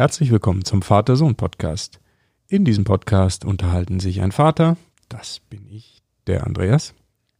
[0.00, 2.00] Herzlich willkommen zum Vater-Sohn-Podcast.
[2.48, 4.78] In diesem Podcast unterhalten sich ein Vater,
[5.10, 6.94] das bin ich, der Andreas,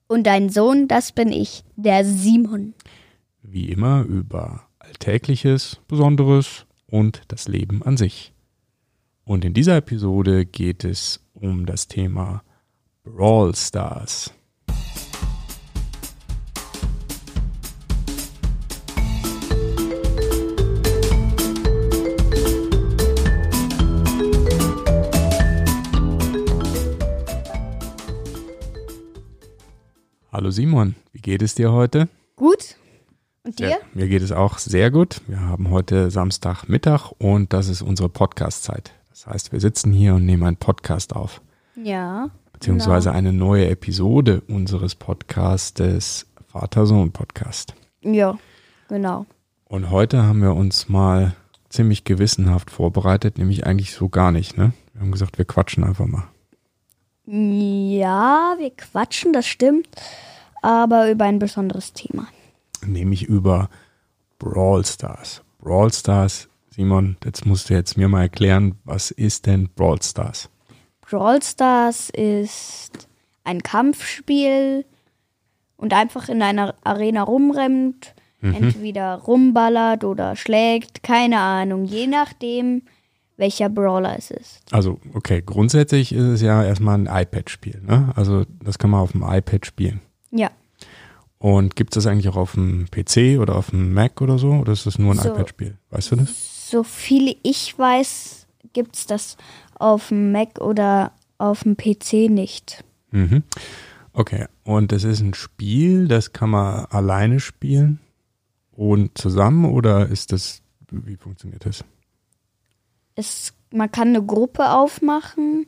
[0.09, 2.75] Und dein Sohn, das bin ich, der Simon.
[3.41, 8.35] wie immer über Alltägliches, Besonderes und das Leben an sich.
[9.24, 12.42] Und in dieser Episode geht es um das Thema
[13.04, 14.35] Brawl Stars.
[30.50, 32.09] Hallo Simon, wie geht es dir heute?
[32.34, 32.74] Gut?
[33.45, 33.68] Und dir?
[33.68, 35.20] Ja, mir geht es auch sehr gut.
[35.28, 38.91] Wir haben heute Samstagmittag und das ist unsere Podcast-Zeit.
[39.10, 41.41] Das heißt, wir sitzen hier und nehmen einen Podcast auf,
[41.77, 42.30] Ja.
[42.52, 47.74] beziehungsweise eine neue Episode unseres Podcastes Vater-Sohn-Podcast.
[48.00, 48.36] Ja,
[48.88, 49.27] genau.
[49.66, 51.36] Und heute haben wir uns mal
[51.69, 54.72] ziemlich gewissenhaft vorbereitet, nämlich eigentlich so gar nicht, ne?
[54.94, 56.25] Wir haben gesagt, wir quatschen einfach mal.
[57.25, 59.86] Ja, wir quatschen, das stimmt.
[60.62, 62.27] Aber über ein besonderes Thema.
[62.84, 63.70] Nämlich über
[64.39, 65.42] Brawl Stars.
[65.58, 70.48] Brawl Stars, Simon, jetzt musst du jetzt mir mal erklären, was ist denn Brawl Stars?
[71.03, 73.08] Brawl Stars ist
[73.44, 74.84] ein Kampfspiel
[75.77, 82.83] und einfach in einer Arena rumrennt, entweder rumballert oder schlägt, keine Ahnung, je nachdem,
[83.36, 84.62] welcher Brawler es ist.
[84.70, 88.12] Also, okay, grundsätzlich ist es ja erstmal ein iPad-Spiel, ne?
[88.16, 90.00] Also, das kann man auf dem iPad spielen.
[90.31, 90.50] Ja,
[91.39, 94.53] Und gibt es das eigentlich auch auf dem PC oder auf dem Mac oder so?
[94.53, 95.31] Oder ist das nur ein So.
[95.31, 95.77] iPad-Spiel?
[95.91, 96.69] Weißt du das?
[96.70, 99.37] so viel ich weiß, gibt's das
[99.78, 102.84] auf dem Mac oder auf dem PC nicht.
[103.11, 103.42] Mhm.
[104.12, 107.98] Okay, und das ist ein Spiel, das kann man alleine spielen
[108.72, 111.84] und zusammen oder ist das, wie funktioniert das?
[113.17, 115.67] es, man kann eine Gruppe aufmachen.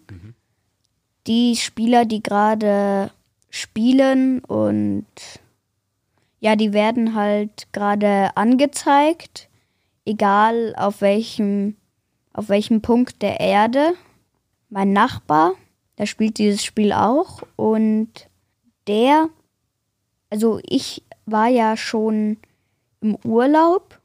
[1.26, 3.10] Die Spieler, die gerade
[3.52, 5.04] spielen und
[6.40, 9.50] ja, die werden halt gerade angezeigt,
[10.06, 11.76] egal auf welchem,
[12.32, 13.92] auf welchem Punkt der Erde.
[14.70, 15.52] Mein Nachbar,
[15.98, 18.08] der spielt dieses Spiel auch und
[18.86, 19.28] der,
[20.30, 22.38] also ich war ja schon
[23.02, 24.00] im Urlaub.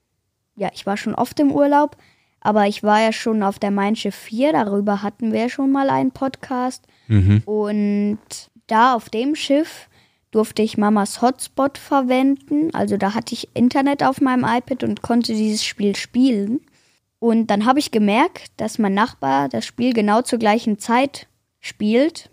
[0.57, 1.95] Ja, ich war schon oft im Urlaub,
[2.41, 5.89] aber ich war ja schon auf der Mein Schiff 4, darüber hatten wir schon mal
[5.89, 6.85] einen Podcast.
[7.07, 7.43] Mhm.
[7.45, 8.19] Und
[8.67, 9.89] da auf dem Schiff
[10.31, 12.73] durfte ich Mamas Hotspot verwenden.
[12.73, 16.61] Also da hatte ich Internet auf meinem iPad und konnte dieses Spiel spielen.
[17.19, 21.27] Und dann habe ich gemerkt, dass mein Nachbar das Spiel genau zur gleichen Zeit
[21.59, 22.29] spielt.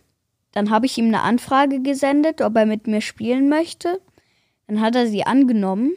[0.52, 4.00] Dann habe ich ihm eine Anfrage gesendet, ob er mit mir spielen möchte.
[4.66, 5.92] Dann hat er sie angenommen.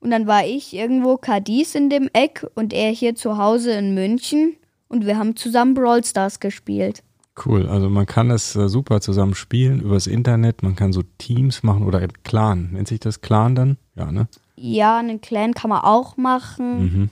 [0.00, 3.94] Und dann war ich irgendwo Cadiz in dem Eck und er hier zu Hause in
[3.94, 4.56] München.
[4.88, 7.02] Und wir haben zusammen Brawl Stars gespielt.
[7.44, 11.62] Cool, also man kann es äh, super zusammen spielen übers Internet, man kann so Teams
[11.62, 12.70] machen oder ein Clan.
[12.72, 13.76] Nennt sich das Clan dann?
[13.94, 14.26] Ja, ne?
[14.56, 16.82] Ja, einen Clan kann man auch machen.
[16.84, 17.10] Mhm.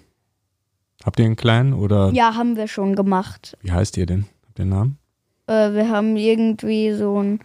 [1.04, 3.58] Habt ihr einen Clan oder Ja, haben wir schon gemacht.
[3.60, 4.24] wie heißt ihr denn?
[4.46, 4.96] Habt ihr einen Namen?
[5.46, 7.40] Äh, wir haben irgendwie so ein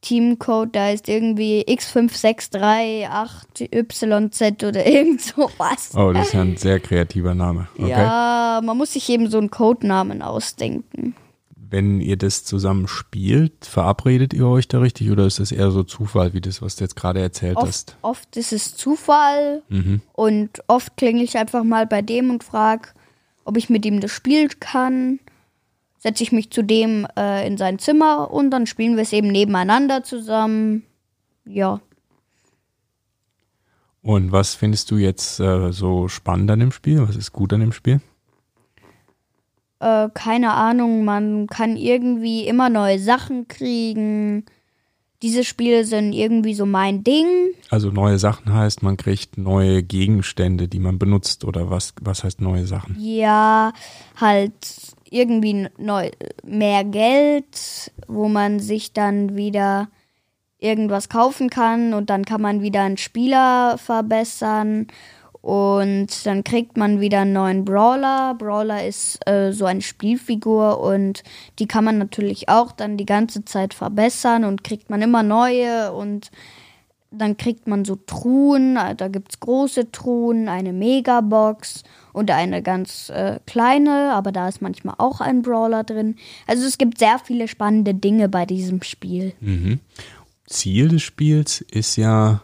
[0.00, 5.92] Teamcode, da ist irgendwie X5638YZ oder irgend sowas.
[5.96, 7.68] Oh, das ist ja ein sehr kreativer Name.
[7.78, 7.90] Okay.
[7.90, 11.14] Ja, man muss sich eben so einen Codenamen ausdenken.
[11.68, 15.82] Wenn ihr das zusammen spielt, verabredet ihr euch da richtig oder ist das eher so
[15.82, 17.96] Zufall, wie das, was du jetzt gerade erzählt Oft, hast?
[18.02, 20.00] oft ist es Zufall Mhm.
[20.12, 22.90] und oft klingel ich einfach mal bei dem und frage,
[23.44, 25.18] ob ich mit ihm das spielen kann.
[25.98, 29.28] Setze ich mich zu dem äh, in sein Zimmer und dann spielen wir es eben
[29.28, 30.84] nebeneinander zusammen.
[31.46, 31.80] Ja.
[34.02, 37.08] Und was findest du jetzt äh, so spannend an dem Spiel?
[37.08, 38.00] Was ist gut an dem Spiel?
[39.80, 44.44] Äh, keine Ahnung, man kann irgendwie immer neue Sachen kriegen.
[45.22, 47.26] Diese Spiele sind irgendwie so mein Ding.
[47.70, 52.40] Also neue Sachen heißt, man kriegt neue Gegenstände, die man benutzt oder was, was heißt
[52.40, 52.96] neue Sachen?
[52.98, 53.72] Ja,
[54.16, 54.52] halt
[55.10, 56.10] irgendwie neu,
[56.44, 59.88] mehr Geld, wo man sich dann wieder
[60.58, 64.86] irgendwas kaufen kann und dann kann man wieder einen Spieler verbessern
[65.46, 68.34] und dann kriegt man wieder einen neuen Brawler.
[68.34, 71.22] Brawler ist äh, so eine Spielfigur und
[71.60, 75.92] die kann man natürlich auch dann die ganze Zeit verbessern und kriegt man immer neue
[75.92, 76.32] und
[77.12, 83.08] dann kriegt man so Truhen, da gibt es große Truhen, eine Megabox und eine ganz
[83.10, 86.16] äh, kleine, aber da ist manchmal auch ein Brawler drin.
[86.48, 89.32] Also es gibt sehr viele spannende Dinge bei diesem Spiel.
[89.38, 89.78] Mhm.
[90.48, 92.40] Ziel des Spiels ist ja,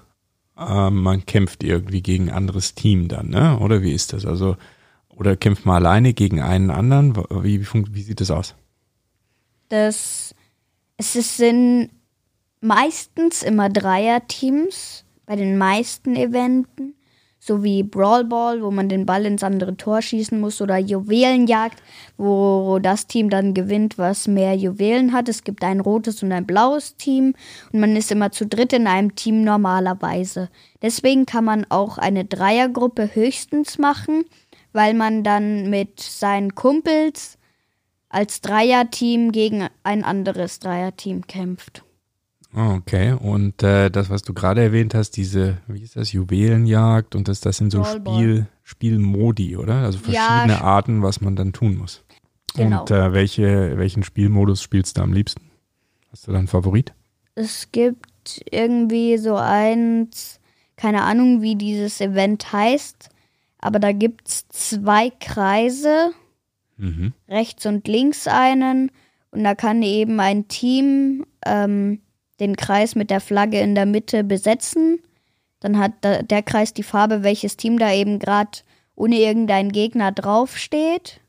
[0.59, 3.59] äh, man kämpft irgendwie gegen ein anderes Team dann, ne?
[3.59, 4.27] Oder wie ist das?
[4.27, 4.57] Also,
[5.09, 7.17] Oder kämpft man alleine gegen einen anderen?
[7.17, 8.55] Wie, wie, wie sieht das aus?
[9.69, 10.35] Das,
[10.97, 11.91] es sind
[12.61, 16.95] meistens immer Dreierteams bei den meisten Eventen
[17.45, 21.83] so wie Brawl Ball, wo man den Ball ins andere Tor schießen muss, oder Juwelenjagd,
[22.17, 25.29] wo das Team dann gewinnt, was mehr Juwelen hat.
[25.29, 27.35] Es gibt ein rotes und ein blaues Team
[27.73, 30.51] und man ist immer zu dritt in einem Team normalerweise.
[30.83, 34.25] Deswegen kann man auch eine Dreiergruppe höchstens machen,
[34.73, 37.39] weil man dann mit seinen Kumpels
[38.09, 41.83] als Dreierteam gegen ein anderes Dreierteam kämpft.
[42.55, 47.15] Ah, okay, und äh, das, was du gerade erwähnt hast, diese, wie ist das, Juwelenjagd
[47.15, 49.77] und das, das sind so Spiel, Spielmodi, oder?
[49.77, 52.05] Also verschiedene ja, Arten, was man dann tun muss.
[52.55, 52.83] Genau.
[52.83, 55.51] Und äh, welche, welchen Spielmodus spielst du am liebsten?
[56.11, 56.93] Hast du da einen Favorit?
[57.35, 60.39] Es gibt irgendwie so eins,
[60.77, 63.09] keine Ahnung, wie dieses Event heißt,
[63.59, 66.13] aber da gibt es zwei Kreise,
[66.77, 67.15] mhm.
[67.29, 68.91] rechts und links einen,
[69.31, 72.03] und da kann eben ein Team ähm,
[72.43, 75.01] den Kreis mit der Flagge in der Mitte besetzen.
[75.61, 78.59] Dann hat der Kreis die Farbe, welches Team da eben gerade
[78.97, 81.21] ohne irgendeinen Gegner draufsteht.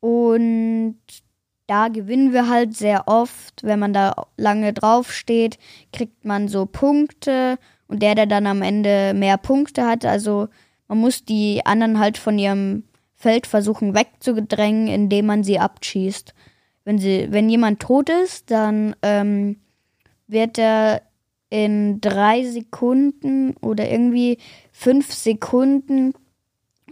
[0.00, 0.98] Und
[1.66, 3.62] da gewinnen wir halt sehr oft.
[3.62, 5.58] Wenn man da lange draufsteht,
[5.92, 7.58] kriegt man so Punkte.
[7.88, 10.48] Und der, der dann am Ende mehr Punkte hat, also
[10.86, 12.84] man muss die anderen halt von ihrem
[13.14, 16.34] Feld versuchen wegzudrängen, indem man sie abschießt.
[16.84, 19.56] Wenn, sie, wenn jemand tot ist, dann ähm,
[20.26, 21.02] wird er
[21.50, 24.38] in drei Sekunden oder irgendwie
[24.72, 26.12] fünf Sekunden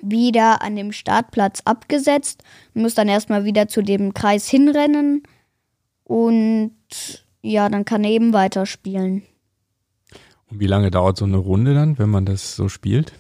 [0.01, 2.43] wieder an dem Startplatz abgesetzt
[2.75, 5.23] und muss dann erstmal wieder zu dem Kreis hinrennen
[6.05, 6.75] und
[7.43, 9.23] ja, dann kann er eben weiterspielen.
[10.51, 13.15] Und wie lange dauert so eine Runde dann, wenn man das so spielt?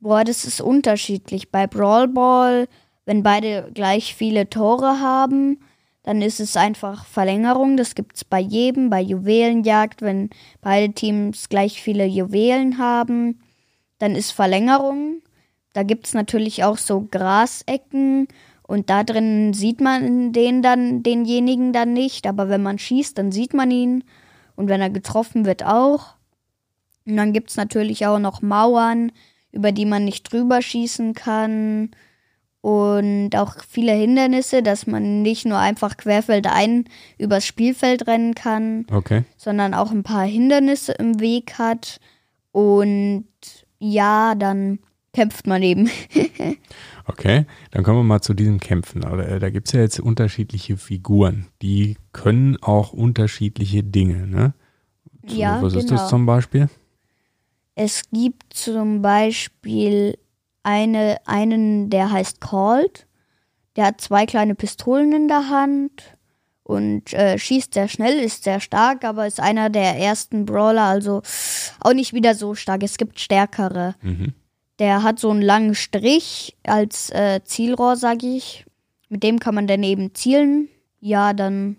[0.00, 1.50] Boah, das ist unterschiedlich.
[1.50, 2.68] Bei Brawl Ball,
[3.06, 5.58] wenn beide gleich viele Tore haben,
[6.04, 7.76] dann ist es einfach Verlängerung.
[7.76, 10.30] Das gibt es bei jedem, bei Juwelenjagd, wenn
[10.60, 13.40] beide Teams gleich viele Juwelen haben,
[13.98, 15.22] dann ist Verlängerung.
[15.72, 18.28] Da gibt es natürlich auch so Grasecken
[18.62, 23.32] und da drin sieht man den dann, denjenigen dann nicht, aber wenn man schießt, dann
[23.32, 24.04] sieht man ihn
[24.56, 26.14] und wenn er getroffen wird auch.
[27.06, 29.10] Und dann gibt es natürlich auch noch Mauern,
[29.52, 31.90] über die man nicht drüber schießen kann
[32.64, 36.86] und auch viele Hindernisse, dass man nicht nur einfach querfeldein
[37.18, 39.24] übers Spielfeld rennen kann, okay.
[39.36, 42.00] sondern auch ein paar Hindernisse im Weg hat.
[42.52, 43.26] Und
[43.78, 44.78] ja, dann
[45.12, 45.90] kämpft man eben.
[47.06, 49.02] okay, dann kommen wir mal zu diesem Kämpfen.
[49.02, 54.54] Äh, da gibt es ja jetzt unterschiedliche Figuren, die können auch unterschiedliche Dinge, ne?
[55.26, 55.84] Ja, Was genau.
[55.84, 56.70] ist das zum Beispiel?
[57.74, 60.16] Es gibt zum Beispiel
[60.64, 63.06] eine, einen, der heißt Called.
[63.76, 66.16] Der hat zwei kleine Pistolen in der Hand
[66.64, 71.22] und äh, schießt sehr schnell, ist sehr stark, aber ist einer der ersten Brawler, also
[71.80, 72.82] auch nicht wieder so stark.
[72.82, 73.94] Es gibt stärkere.
[74.02, 74.32] Mhm.
[74.78, 78.64] Der hat so einen langen Strich als äh, Zielrohr, sag ich.
[79.08, 80.68] Mit dem kann man dann eben zielen.
[81.00, 81.76] Ja, dann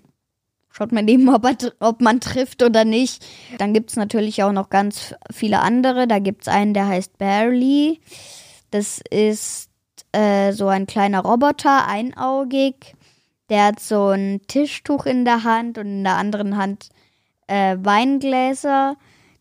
[0.70, 3.26] schaut man eben, ob, er, ob man trifft oder nicht.
[3.58, 6.08] Dann gibt es natürlich auch noch ganz viele andere.
[6.08, 8.00] Da gibt es einen, der heißt Barely.
[8.76, 9.70] Das ist
[10.12, 12.94] äh, so ein kleiner Roboter, einaugig.
[13.50, 16.90] Der hat so ein Tischtuch in der Hand und in der anderen Hand
[17.48, 18.98] äh, Weingläser.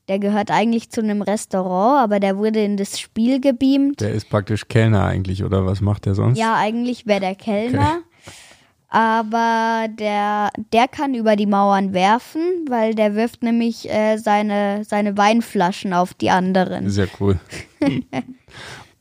[0.07, 4.03] Der gehört eigentlich zu einem Restaurant, aber der wurde in das Spiel gebeamt.
[4.03, 6.39] Der ist praktisch Kellner eigentlich, oder was macht der sonst?
[6.39, 7.99] Ja, eigentlich wäre der Kellner.
[7.99, 8.33] Okay.
[8.89, 15.17] Aber der, der kann über die Mauern werfen, weil der wirft nämlich äh, seine, seine
[15.19, 16.89] Weinflaschen auf die anderen.
[16.89, 17.41] Sehr cool.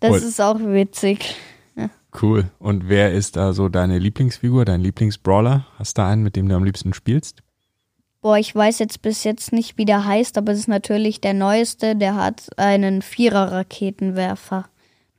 [0.04, 1.34] Das und, ist auch witzig.
[1.78, 1.90] Ja.
[2.22, 2.52] Cool.
[2.60, 5.66] Und wer ist da so deine Lieblingsfigur, dein Lieblingsbrawler?
[5.80, 7.42] Hast du einen, mit dem du am liebsten spielst?
[8.20, 11.34] Boah, ich weiß jetzt bis jetzt nicht, wie der heißt, aber es ist natürlich der
[11.34, 11.96] neueste.
[11.96, 14.66] Der hat einen Vierer-Raketenwerfer.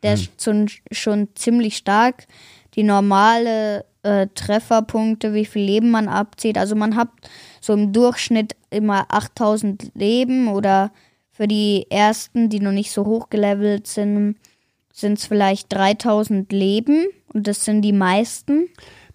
[0.02, 0.20] Der hm.
[0.20, 2.26] ist schon, schon ziemlich stark.
[2.74, 6.58] Die normale äh, Trefferpunkte, wie viel Leben man abzieht.
[6.58, 7.08] Also man hat
[7.62, 10.92] so im Durchschnitt immer 8000 Leben oder
[11.30, 14.36] für die ersten, die noch nicht so hoch gelevelt sind,
[14.94, 18.68] sind es vielleicht 3000 Leben und das sind die meisten.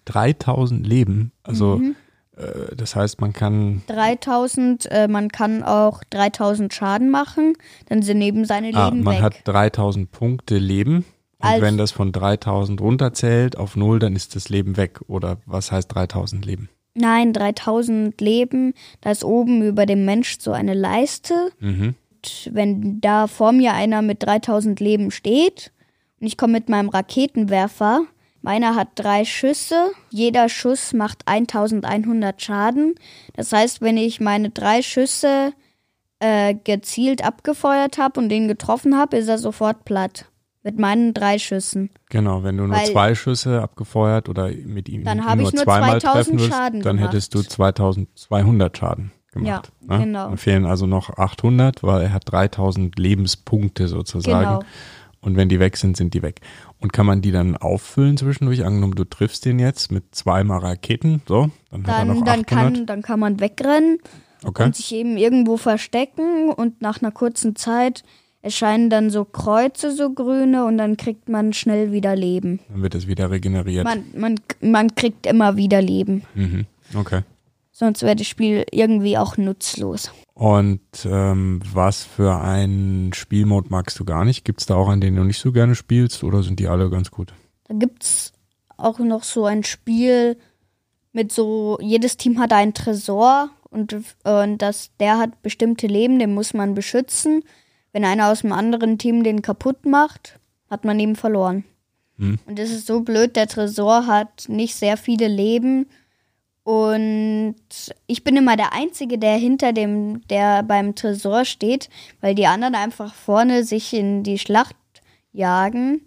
[0.04, 1.96] 3000 Leben, also mhm.
[2.36, 7.54] äh, das heißt, man kann 3000, äh, man kann auch 3000 Schaden machen,
[7.86, 9.22] dann sind eben seine ah, Leben man weg.
[9.22, 11.04] hat 3000 Punkte Leben
[11.38, 15.38] und Als, wenn das von 3000 runterzählt auf null, dann ist das Leben weg oder
[15.46, 16.68] was heißt 3000 Leben?
[16.94, 21.52] Nein, 3000 Leben, da ist oben über dem Mensch so eine Leiste.
[21.58, 21.94] Mhm
[22.52, 25.72] wenn da vor mir einer mit 3000 Leben steht
[26.20, 28.02] und ich komme mit meinem Raketenwerfer.
[28.42, 29.90] Meiner hat drei Schüsse.
[30.10, 32.94] Jeder Schuss macht 1100 Schaden.
[33.34, 35.52] Das heißt, wenn ich meine drei Schüsse
[36.20, 40.26] äh, gezielt abgefeuert habe und den getroffen habe, ist er sofort platt.
[40.62, 41.88] Mit meinen drei Schüssen.
[42.10, 45.54] Genau, wenn du nur Weil- zwei Schüsse abgefeuert oder mit ihm Dann habe nur ich
[45.54, 47.12] nur zweimal 2000 treffen willst, Schaden dann gemacht.
[47.14, 49.72] hättest du 2200 Schaden gemacht.
[49.88, 50.04] Ja, ne?
[50.04, 50.28] genau.
[50.28, 54.60] Dann fehlen also noch 800, weil er hat 3000 Lebenspunkte sozusagen.
[54.60, 54.62] Genau.
[55.22, 56.40] Und wenn die weg sind, sind die weg.
[56.78, 58.64] Und kann man die dann auffüllen zwischendurch?
[58.64, 62.40] Angenommen, du triffst den jetzt mit zweimal Raketen, so, dann, hat er noch Dann, dann,
[62.40, 62.46] 800.
[62.46, 63.98] kann, dann kann man wegrennen
[64.44, 64.64] okay.
[64.64, 68.02] und sich eben irgendwo verstecken und nach einer kurzen Zeit
[68.42, 72.60] erscheinen dann so Kreuze, so grüne und dann kriegt man schnell wieder Leben.
[72.70, 73.84] Dann wird es wieder regeneriert.
[73.84, 76.22] Man, man, man kriegt immer wieder Leben.
[76.34, 76.64] Mhm.
[76.94, 77.20] Okay.
[77.80, 80.12] Sonst wäre das Spiel irgendwie auch nutzlos.
[80.34, 84.44] Und ähm, was für einen Spielmode magst du gar nicht?
[84.44, 86.90] Gibt es da auch einen, den du nicht so gerne spielst oder sind die alle
[86.90, 87.32] ganz gut?
[87.68, 88.34] Da gibt's
[88.76, 90.36] auch noch so ein Spiel
[91.14, 96.34] mit so, jedes Team hat einen Tresor und, und das, der hat bestimmte Leben, den
[96.34, 97.42] muss man beschützen.
[97.92, 101.64] Wenn einer aus dem anderen Team den kaputt macht, hat man eben verloren.
[102.18, 102.38] Hm.
[102.44, 105.86] Und das ist so blöd, der Tresor hat nicht sehr viele Leben.
[106.62, 107.56] Und
[108.06, 111.88] ich bin immer der Einzige, der hinter dem, der beim Tresor steht,
[112.20, 114.76] weil die anderen einfach vorne sich in die Schlacht
[115.32, 116.02] jagen.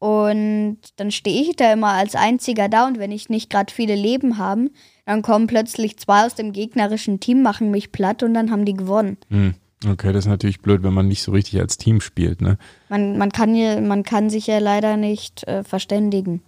[0.00, 3.96] Und dann stehe ich da immer als einziger da und wenn ich nicht gerade viele
[3.96, 4.70] Leben habe,
[5.06, 8.74] dann kommen plötzlich zwei aus dem gegnerischen Team, machen mich platt und dann haben die
[8.74, 9.16] gewonnen.
[9.30, 9.54] Hm.
[9.86, 12.58] Okay, das ist natürlich blöd, wenn man nicht so richtig als Team spielt, ne?
[12.88, 16.42] Man, man, kann, ja, man kann sich ja leider nicht äh, verständigen.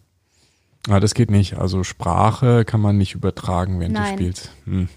[0.89, 1.59] Ah, das geht nicht.
[1.59, 4.17] Also Sprache kann man nicht übertragen, wenn Nein.
[4.17, 4.53] du spielst.
[4.65, 4.89] Hm.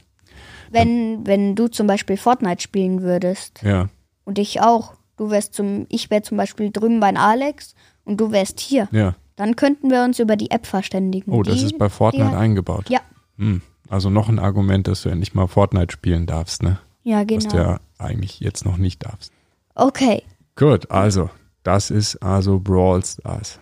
[0.71, 3.89] Wenn, wenn du zum Beispiel Fortnite spielen würdest Ja.
[4.25, 7.75] und ich auch, du wärst zum, ich wäre zum Beispiel drüben bei Alex
[8.05, 9.15] und du wärst hier, Ja.
[9.35, 11.31] dann könnten wir uns über die App verständigen.
[11.31, 12.89] Oh, das Die- ist bei Fortnite die- eingebaut.
[12.89, 12.99] Ja,
[13.37, 13.61] Hm.
[13.89, 16.79] Also noch ein Argument, dass du endlich mal Fortnite spielen darfst, ne?
[17.03, 17.49] ja, Was genau.
[17.49, 19.31] du ja eigentlich jetzt noch nicht darfst.
[19.75, 20.23] Okay,
[20.55, 21.29] Gut, also,
[21.63, 23.59] das ist also Brawl Stars.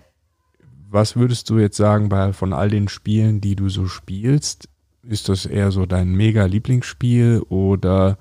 [0.93, 4.67] Was würdest du jetzt sagen, bei, von all den Spielen, die du so spielst,
[5.03, 8.17] ist das eher so dein mega Lieblingsspiel oder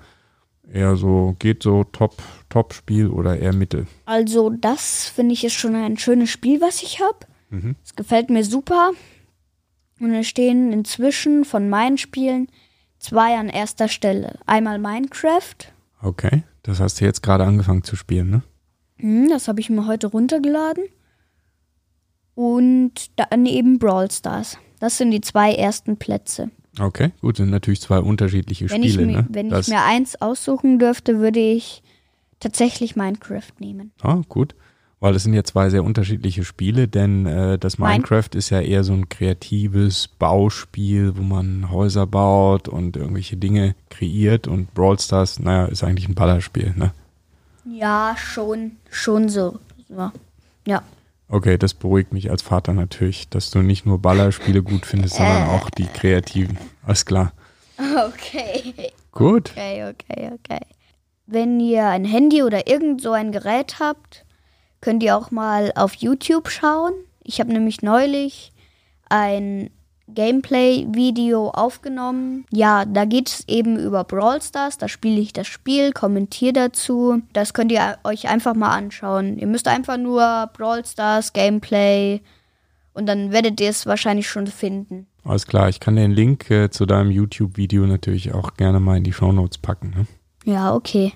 [0.71, 2.15] eher so, geht so Top,
[2.47, 3.87] Top-Spiel oder eher Mittel?
[4.05, 7.19] also das finde ich ist schon ein schönes Spiel, was ich habe.
[7.49, 7.75] Mhm.
[7.83, 8.91] Es gefällt mir super.
[9.99, 12.47] Und es stehen inzwischen von meinen Spielen
[12.99, 14.39] zwei an erster Stelle.
[14.45, 18.41] Einmal Minecraft, Okay, das hast du jetzt gerade angefangen zu spielen, ne?
[18.95, 20.85] hm, das habe ich mir heute runtergeladen.
[22.35, 24.57] Und dann eben Brawl Stars.
[24.79, 26.49] Das sind die zwei ersten Plätze.
[26.79, 29.27] Okay, gut, sind natürlich zwei unterschiedliche Wenn, ich Spiele, mir, ne?
[29.29, 31.83] wenn das, ich mir eins aussuchen dürfte, würde ich
[32.39, 33.91] tatsächlich Minecraft nehmen.
[34.01, 34.55] Ah, gut.
[35.01, 38.83] Weil das sind ja zwei sehr unterschiedliche Spiele, denn äh, das Minecraft ist ja eher
[38.83, 45.39] so ein kreatives Bauspiel, wo man Häuser baut und irgendwelche Dinge kreiert und Brawl Stars,
[45.39, 46.93] naja, ist eigentlich ein Ballerspiel, ne?
[47.65, 49.59] Ja, schon, schon so.
[49.89, 50.11] so.
[50.67, 50.83] Ja.
[51.33, 55.47] Okay, das beruhigt mich als Vater natürlich, dass du nicht nur Ballerspiele gut findest, sondern
[55.47, 56.57] auch die kreativen.
[56.85, 57.33] Alles klar.
[57.81, 58.91] Okay.
[59.11, 59.49] Gut.
[59.51, 60.59] Okay, okay, okay.
[61.25, 64.23] Wenn ihr ein Handy oder irgend so ein Gerät habt,
[64.81, 66.93] könnt ihr auch mal auf YouTube schauen.
[67.23, 68.51] Ich habe nämlich neulich
[69.09, 69.71] ein
[70.13, 72.45] Gameplay-Video aufgenommen.
[72.51, 74.77] Ja, da geht es eben über Brawl Stars.
[74.77, 77.21] Da spiele ich das Spiel, kommentiere dazu.
[77.33, 79.37] Das könnt ihr euch einfach mal anschauen.
[79.37, 82.21] Ihr müsst einfach nur Brawl Stars Gameplay
[82.93, 85.07] und dann werdet ihr es wahrscheinlich schon finden.
[85.23, 89.03] Alles klar, ich kann den Link äh, zu deinem YouTube-Video natürlich auch gerne mal in
[89.03, 89.93] die Shownotes packen.
[89.95, 90.07] Ne?
[90.51, 91.13] Ja, okay.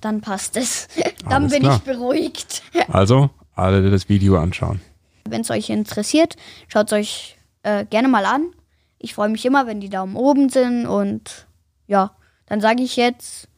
[0.00, 0.88] Dann passt es.
[1.24, 1.76] Dann Alles bin klar.
[1.76, 2.62] ich beruhigt.
[2.88, 4.80] Also, alle das Video anschauen.
[5.26, 6.36] Wenn es euch interessiert,
[6.68, 8.52] schaut es euch äh, gerne mal an.
[8.98, 10.86] Ich freue mich immer, wenn die Daumen oben sind.
[10.86, 11.46] Und
[11.86, 12.12] ja,
[12.46, 13.48] dann sage ich jetzt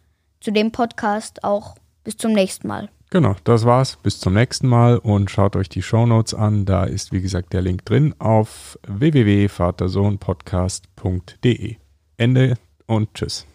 [0.41, 2.89] zu dem Podcast auch bis zum nächsten Mal.
[3.11, 3.99] Genau, das war's.
[4.03, 6.65] Bis zum nächsten Mal und schaut euch die Shownotes an.
[6.65, 11.77] Da ist, wie gesagt, der Link drin auf www.vatersohnpodcast.de.
[12.17, 12.55] Ende
[12.87, 13.47] und tschüss.